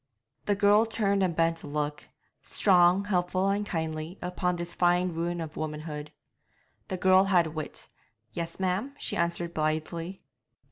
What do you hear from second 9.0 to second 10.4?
answered blithely.